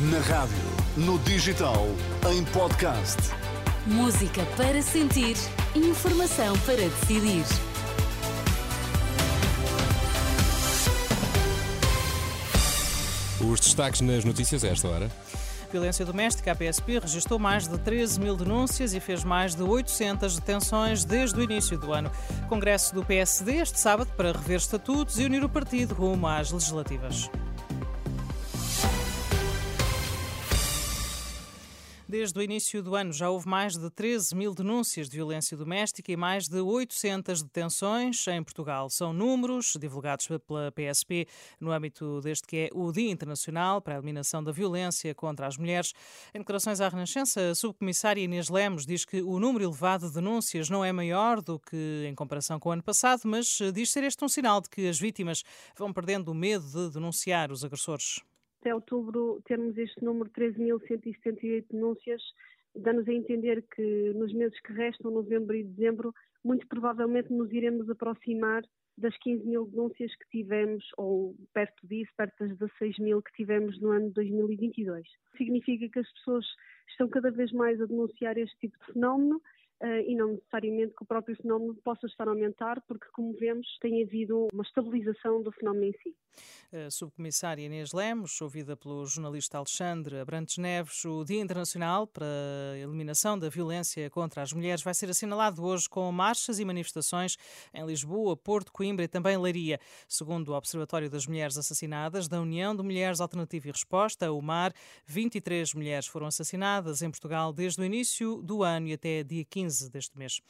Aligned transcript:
Na 0.00 0.20
rádio, 0.20 0.54
no 0.96 1.18
digital, 1.18 1.88
em 2.30 2.44
podcast. 2.44 3.16
Música 3.84 4.46
para 4.56 4.80
sentir, 4.80 5.34
informação 5.74 6.56
para 6.60 6.76
decidir. 6.76 7.44
Os 13.40 13.58
destaques 13.58 14.00
nas 14.00 14.24
notícias 14.24 14.62
a 14.62 14.68
esta 14.68 14.86
hora. 14.86 15.10
Violência 15.72 16.06
doméstica, 16.06 16.52
a 16.52 16.54
PSP 16.54 17.00
registrou 17.00 17.40
mais 17.40 17.66
de 17.66 17.76
13 17.76 18.20
mil 18.20 18.36
denúncias 18.36 18.94
e 18.94 19.00
fez 19.00 19.24
mais 19.24 19.56
de 19.56 19.64
800 19.64 20.38
detenções 20.38 21.04
desde 21.04 21.40
o 21.40 21.42
início 21.42 21.76
do 21.76 21.92
ano. 21.92 22.08
Congresso 22.48 22.94
do 22.94 23.04
PSD 23.04 23.56
este 23.56 23.80
sábado 23.80 24.12
para 24.16 24.30
rever 24.30 24.58
estatutos 24.58 25.18
e 25.18 25.24
unir 25.24 25.42
o 25.42 25.48
partido 25.48 25.92
rumo 25.92 26.28
às 26.28 26.52
legislativas. 26.52 27.28
Desde 32.10 32.38
o 32.38 32.42
início 32.42 32.82
do 32.82 32.94
ano 32.94 33.12
já 33.12 33.28
houve 33.28 33.46
mais 33.46 33.76
de 33.76 33.90
13 33.90 34.34
mil 34.34 34.54
denúncias 34.54 35.10
de 35.10 35.16
violência 35.16 35.54
doméstica 35.54 36.10
e 36.10 36.16
mais 36.16 36.48
de 36.48 36.58
800 36.58 37.42
detenções 37.42 38.26
em 38.28 38.42
Portugal. 38.42 38.88
São 38.88 39.12
números 39.12 39.76
divulgados 39.78 40.26
pela 40.26 40.72
PSP 40.72 41.28
no 41.60 41.70
âmbito 41.70 42.22
deste 42.22 42.46
que 42.46 42.56
é 42.56 42.70
o 42.72 42.90
Dia 42.90 43.10
Internacional 43.10 43.82
para 43.82 43.92
a 43.92 43.96
Eliminação 43.98 44.42
da 44.42 44.50
Violência 44.50 45.14
contra 45.14 45.46
as 45.46 45.58
Mulheres. 45.58 45.92
Em 46.34 46.38
declarações 46.38 46.80
à 46.80 46.88
Renascença, 46.88 47.50
a 47.50 47.54
subcomissária 47.54 48.22
Inês 48.22 48.48
Lemos 48.48 48.86
diz 48.86 49.04
que 49.04 49.20
o 49.20 49.38
número 49.38 49.64
elevado 49.66 50.08
de 50.08 50.14
denúncias 50.14 50.70
não 50.70 50.82
é 50.82 50.90
maior 50.90 51.42
do 51.42 51.58
que 51.58 52.06
em 52.08 52.14
comparação 52.14 52.58
com 52.58 52.70
o 52.70 52.72
ano 52.72 52.82
passado, 52.82 53.20
mas 53.26 53.58
diz 53.74 53.90
ser 53.90 54.04
este 54.04 54.24
um 54.24 54.28
sinal 54.30 54.62
de 54.62 54.70
que 54.70 54.88
as 54.88 54.98
vítimas 54.98 55.44
vão 55.76 55.92
perdendo 55.92 56.30
o 56.30 56.34
medo 56.34 56.64
de 56.64 56.94
denunciar 56.94 57.52
os 57.52 57.62
agressores 57.62 58.22
até 58.68 58.74
outubro 58.74 59.40
termos 59.46 59.76
este 59.78 60.04
número 60.04 60.28
de 60.28 60.34
13.178 60.34 61.64
denúncias, 61.70 62.22
dá-nos 62.74 63.08
a 63.08 63.12
entender 63.12 63.64
que 63.74 64.12
nos 64.14 64.32
meses 64.34 64.60
que 64.60 64.72
restam, 64.72 65.10
novembro 65.10 65.56
e 65.56 65.64
dezembro, 65.64 66.12
muito 66.44 66.66
provavelmente 66.68 67.32
nos 67.32 67.50
iremos 67.50 67.88
aproximar 67.88 68.62
das 68.98 69.16
15 69.18 69.46
mil 69.46 69.66
denúncias 69.66 70.14
que 70.16 70.28
tivemos, 70.30 70.84
ou 70.98 71.34
perto 71.54 71.86
disso, 71.86 72.10
perto 72.16 72.34
das 72.40 72.58
16 72.58 72.98
mil 72.98 73.22
que 73.22 73.32
tivemos 73.32 73.80
no 73.80 73.90
ano 73.90 74.08
de 74.08 74.14
2022. 74.14 75.06
Significa 75.36 75.88
que 75.88 76.00
as 76.00 76.12
pessoas 76.12 76.44
estão 76.90 77.08
cada 77.08 77.30
vez 77.30 77.50
mais 77.52 77.80
a 77.80 77.86
denunciar 77.86 78.36
este 78.36 78.56
tipo 78.58 78.76
de 78.78 78.92
fenómeno 78.92 79.40
Uh, 79.80 80.02
e 80.08 80.16
não 80.16 80.32
necessariamente 80.32 80.92
que 80.92 81.04
o 81.04 81.06
próprio 81.06 81.36
fenómeno 81.36 81.72
possa 81.84 82.08
estar 82.08 82.26
a 82.26 82.32
aumentar, 82.32 82.82
porque, 82.88 83.06
como 83.12 83.32
vemos, 83.34 83.64
tem 83.80 84.02
havido 84.02 84.48
uma 84.52 84.64
estabilização 84.64 85.40
do 85.40 85.52
fenómeno 85.52 85.84
em 85.84 85.92
si. 86.02 86.16
A 86.70 86.90
subcomissária 86.90 87.64
Inês 87.64 87.92
Lemos, 87.92 88.42
ouvida 88.42 88.76
pelo 88.76 89.06
jornalista 89.06 89.56
Alexandre 89.56 90.18
Abrantes 90.18 90.58
Neves, 90.58 91.02
o 91.06 91.24
Dia 91.24 91.40
Internacional 91.40 92.06
para 92.06 92.26
a 92.74 92.78
Eliminação 92.78 93.38
da 93.38 93.48
Violência 93.48 94.10
contra 94.10 94.42
as 94.42 94.52
Mulheres 94.52 94.82
vai 94.82 94.92
ser 94.92 95.08
assinalado 95.08 95.64
hoje 95.64 95.88
com 95.88 96.12
marchas 96.12 96.58
e 96.58 96.64
manifestações 96.66 97.38
em 97.72 97.86
Lisboa, 97.86 98.36
Porto, 98.36 98.70
Coimbra 98.70 99.04
e 99.04 99.08
também 99.08 99.38
Leiria. 99.38 99.80
Segundo 100.06 100.50
o 100.50 100.54
Observatório 100.54 101.08
das 101.08 101.26
Mulheres 101.26 101.56
Assassinadas 101.56 102.28
da 102.28 102.38
União 102.38 102.76
de 102.76 102.82
Mulheres 102.82 103.20
Alternativa 103.20 103.68
e 103.68 103.72
Resposta, 103.72 104.30
o 104.30 104.42
MAR, 104.42 104.74
23 105.06 105.72
mulheres 105.72 106.06
foram 106.06 106.26
assassinadas 106.26 107.00
em 107.00 107.10
Portugal 107.10 107.50
desde 107.50 107.80
o 107.80 107.84
início 107.84 108.42
do 108.42 108.62
ano 108.62 108.88
e 108.88 108.92
até 108.92 109.22
dia 109.22 109.44
15 109.44 109.68
15 109.68 109.90
deste 109.90 110.18
mês. 110.18 110.40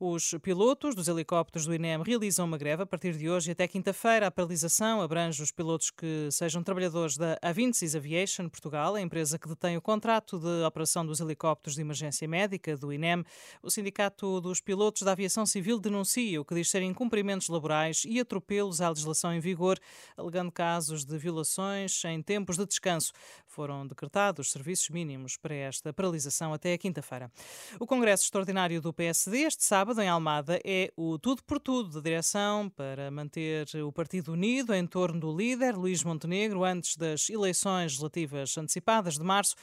Os 0.00 0.34
pilotos 0.42 0.94
dos 0.94 1.08
helicópteros 1.08 1.66
do 1.66 1.74
INEM 1.74 2.02
realizam 2.02 2.46
uma 2.46 2.58
greve 2.58 2.82
a 2.82 2.86
partir 2.86 3.16
de 3.16 3.28
hoje 3.28 3.50
e 3.50 3.52
até 3.52 3.68
quinta-feira. 3.68 4.26
A 4.26 4.30
paralisação 4.30 5.00
abrange 5.00 5.42
os 5.42 5.50
pilotos 5.50 5.61
que 5.96 6.28
sejam 6.30 6.62
trabalhadores 6.62 7.16
da 7.16 7.38
Avincis 7.40 7.94
Aviation 7.94 8.48
Portugal, 8.48 8.94
a 8.94 9.00
empresa 9.00 9.38
que 9.38 9.48
detém 9.48 9.76
o 9.76 9.80
contrato 9.80 10.38
de 10.38 10.64
operação 10.64 11.06
dos 11.06 11.20
helicópteros 11.20 11.76
de 11.76 11.82
emergência 11.82 12.26
médica 12.26 12.76
do 12.76 12.92
INEM. 12.92 13.22
O 13.62 13.70
Sindicato 13.70 14.40
dos 14.40 14.60
Pilotos 14.60 15.02
da 15.02 15.12
Aviação 15.12 15.46
Civil 15.46 15.78
denuncia 15.78 16.40
o 16.40 16.44
que 16.44 16.54
diz 16.54 16.68
serem 16.68 16.92
cumprimentos 16.92 17.48
laborais 17.48 18.02
e 18.04 18.18
atropelos 18.18 18.80
à 18.80 18.88
legislação 18.88 19.32
em 19.32 19.38
vigor, 19.38 19.78
alegando 20.16 20.50
casos 20.50 21.04
de 21.04 21.16
violações 21.16 22.04
em 22.04 22.20
tempos 22.20 22.56
de 22.56 22.66
descanso. 22.66 23.12
Foram 23.46 23.86
decretados 23.86 24.50
serviços 24.50 24.88
mínimos 24.88 25.36
para 25.36 25.54
esta 25.54 25.92
paralisação 25.92 26.52
até 26.52 26.72
a 26.72 26.78
quinta-feira. 26.78 27.30
O 27.78 27.86
Congresso 27.86 28.24
Extraordinário 28.24 28.80
do 28.80 28.92
PSD 28.92 29.42
este 29.42 29.64
sábado 29.64 30.00
em 30.00 30.08
Almada 30.08 30.58
é 30.64 30.90
o 30.96 31.18
tudo 31.18 31.44
por 31.44 31.60
tudo 31.60 31.90
de 31.90 32.00
direção 32.00 32.68
para 32.70 33.10
manter 33.10 33.68
o 33.86 33.92
partido 33.92 34.32
unido 34.32 34.74
em 34.74 34.86
torno 34.86 35.20
do 35.20 35.36
líder 35.36 35.51
Luís 35.54 36.02
Montenegro 36.02 36.64
antes 36.64 36.96
das 36.96 37.28
eleições 37.28 37.92
legislativas 37.92 38.56
antecipadas 38.56 39.18
de 39.18 39.24
março. 39.24 39.54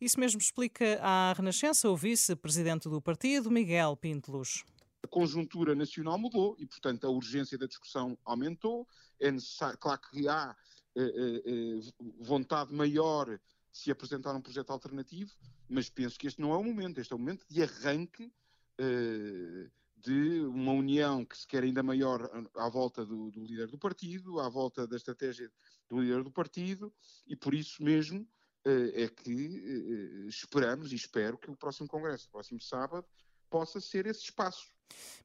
Isso 0.00 0.18
mesmo 0.18 0.40
explica 0.40 0.98
à 1.02 1.32
Renascença 1.32 1.88
o 1.88 1.96
vice-presidente 1.96 2.88
do 2.88 3.00
partido, 3.00 3.50
Miguel 3.50 3.96
Pinteluz. 3.96 4.64
A 5.02 5.06
conjuntura 5.06 5.74
nacional 5.74 6.18
mudou 6.18 6.56
e, 6.58 6.66
portanto, 6.66 7.06
a 7.06 7.10
urgência 7.10 7.58
da 7.58 7.66
discussão 7.66 8.16
aumentou. 8.24 8.88
É 9.20 9.30
necessário, 9.30 9.78
claro 9.78 10.00
que 10.10 10.26
há 10.28 10.56
eh, 10.96 11.02
eh, 11.02 11.42
eh 11.46 11.92
vontade 12.20 12.72
maior 12.72 13.38
se 13.72 13.90
apresentar 13.90 14.34
um 14.34 14.40
projeto 14.40 14.70
alternativo, 14.70 15.32
mas 15.68 15.90
penso 15.90 16.18
que 16.18 16.28
este 16.28 16.40
não 16.40 16.52
é 16.52 16.56
o 16.56 16.62
momento, 16.62 17.00
este 17.00 17.12
é 17.12 17.16
o 17.16 17.18
momento 17.18 17.44
de 17.50 17.62
arranque 17.62 18.32
uh, 18.80 19.70
de 20.04 20.40
uma 20.42 20.72
união 20.72 21.24
que 21.24 21.36
se 21.36 21.46
quer 21.46 21.62
ainda 21.62 21.82
maior 21.82 22.30
à 22.56 22.68
volta 22.68 23.06
do, 23.06 23.30
do, 23.30 23.42
líder 23.42 23.68
do 23.68 23.78
partido, 23.78 24.38
à 24.38 24.50
volta 24.50 24.86
da 24.86 24.96
estratégia 24.96 25.50
do 25.88 26.00
líder 26.00 26.22
do 26.22 26.30
partido, 26.30 26.92
e 27.26 27.34
por 27.34 27.54
isso 27.54 27.82
mesmo 27.82 28.20
uh, 28.20 28.90
é 28.92 29.08
que 29.08 29.32
uh, 29.32 30.28
esperamos 30.28 30.92
e 30.92 30.94
espero 30.94 31.38
que 31.38 31.50
o 31.50 31.56
próximo 31.56 31.88
Congresso, 31.88 32.26
o 32.28 32.32
próximo 32.32 32.60
sábado, 32.60 33.06
possa 33.48 33.80
ser 33.80 34.04
esse 34.06 34.24
espaço 34.24 34.73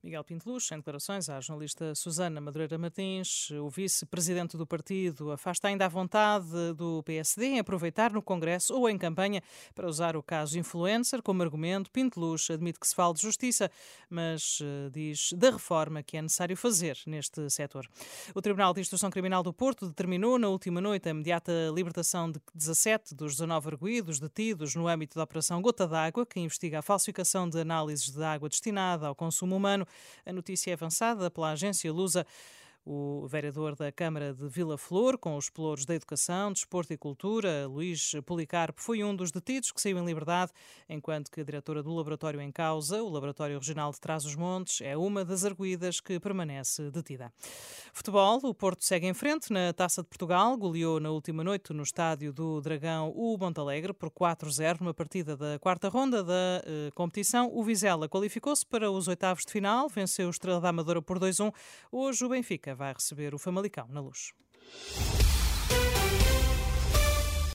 Miguel 0.02 0.24
Pinteluz, 0.24 0.72
em 0.72 0.78
declarações 0.78 1.30
à 1.30 1.42
jornalista 1.42 1.94
Susana 1.94 2.40
Madureira 2.40 2.78
Martins, 2.78 3.52
o 3.52 3.70
vice-presidente 3.70 4.56
do 4.56 4.66
partido 4.66 5.30
afasta 5.32 5.68
ainda 5.68 5.86
a 5.86 5.90
vontade 5.90 6.48
do 6.78 7.04
PSD 7.04 7.46
em 7.48 7.60
aproveitar 7.60 8.14
no 8.14 8.22
Congresso 8.22 8.74
ou 8.74 8.90
em 8.90 8.98
campanha 8.98 9.44
para 9.76 9.88
usar 9.90 10.16
o 10.16 10.24
caso 10.24 10.58
influencer 10.58 11.22
como 11.22 11.44
argumento. 11.44 11.92
Pinteluz 11.92 12.50
admite 12.50 12.80
que 12.80 12.88
se 12.88 12.96
fala 12.96 13.14
de 13.14 13.22
justiça, 13.22 13.70
mas 14.10 14.62
uh, 14.62 14.90
diz 14.90 15.34
da 15.34 15.52
reforma 15.52 16.02
que 16.02 16.16
é 16.16 16.22
necessário 16.22 16.56
fazer 16.56 16.98
neste 17.06 17.50
setor. 17.50 17.86
O 18.34 18.42
Tribunal 18.42 18.74
de 18.74 18.80
Instrução 18.80 19.10
Criminal 19.10 19.44
do 19.44 19.52
Porto 19.52 19.86
determinou 19.86 20.40
na 20.40 20.48
última 20.48 20.80
noite 20.80 21.10
a 21.10 21.12
imediata 21.12 21.52
libertação 21.76 22.32
de 22.32 22.40
17 22.56 23.14
dos 23.14 23.34
19 23.34 23.68
arguídos 23.68 24.18
detidos 24.18 24.76
no 24.76 24.88
âmbito 24.88 25.16
da 25.16 25.24
Operação 25.24 25.62
Gota 25.62 25.86
d'Água, 25.86 26.26
que 26.26 26.40
investiga 26.40 26.80
a 26.80 26.82
falsificação 26.82 27.50
de 27.50 27.60
análises 27.60 28.10
de 28.12 28.24
água 28.24 28.48
destinada 28.48 29.08
ao 29.08 29.16
consumo 29.16 29.49
humano. 29.56 29.88
A 30.26 30.34
notícia 30.34 30.72
é 30.72 30.74
avançada 30.74 31.30
pela 31.30 31.52
agência 31.52 31.92
Lusa. 31.92 32.26
O 32.92 33.28
vereador 33.28 33.76
da 33.76 33.92
Câmara 33.92 34.34
de 34.34 34.50
Vila 34.50 34.76
Flor, 34.76 35.16
com 35.16 35.38
os 35.38 35.48
pelouros 35.48 35.86
da 35.86 35.94
Educação, 35.94 36.52
Desporto 36.52 36.92
e 36.92 36.98
Cultura, 36.98 37.68
Luís 37.68 38.14
Policarpo, 38.26 38.82
foi 38.82 39.04
um 39.04 39.16
dos 39.16 39.32
detidos 39.32 39.72
que 39.72 39.80
saiu 39.80 40.00
em 40.00 40.06
liberdade, 40.08 40.52
enquanto 40.90 41.30
que 41.30 41.40
a 41.40 41.44
diretora 41.44 41.84
do 41.84 41.94
laboratório 41.94 42.42
em 42.42 42.52
causa, 42.52 43.04
o 43.04 43.08
Laboratório 43.08 43.60
Regional 43.60 43.92
de 43.92 44.00
Trás-os-Montes, 44.00 44.82
é 44.82 44.98
uma 44.98 45.24
das 45.24 45.46
arguídas 45.46 46.00
que 46.00 46.20
permanece 46.20 46.90
detida. 46.90 47.32
Futebol, 47.94 48.40
o 48.42 48.56
Porto 48.56 48.84
segue 48.84 49.06
em 49.06 49.14
frente 49.14 49.54
na 49.54 49.72
Taça 49.72 50.02
de 50.02 50.08
Portugal, 50.08 50.58
goleou 50.58 51.00
na 51.00 51.12
última 51.12 51.44
noite 51.44 51.72
no 51.74 51.84
estádio 51.84 52.34
do 52.34 52.60
Dragão 52.60 53.14
o 53.16 53.38
Montalegre 53.38 53.94
por 53.94 54.10
4-0 54.10 54.80
numa 54.80 54.96
partida 54.96 55.38
da 55.38 55.60
quarta 55.60 55.90
ronda 55.90 56.24
da 56.24 56.64
eh, 56.66 56.90
competição. 56.96 57.52
O 57.54 57.64
Vizela 57.64 58.10
qualificou-se 58.10 58.66
para 58.66 58.90
os 58.90 59.08
oitavos 59.08 59.46
de 59.46 59.52
final, 59.52 59.88
venceu 59.88 60.26
o 60.26 60.32
Estrela 60.32 60.60
da 60.60 60.70
Amadora 60.70 61.04
por 61.04 61.20
2-1. 61.20 61.54
Hoje 61.92 62.26
o 62.26 62.30
Benfica 62.30 62.79
vai 62.80 62.94
receber 62.94 63.36
o 63.36 63.38
Famalicão 63.38 63.88
na 63.90 64.00
luz. 64.00 64.32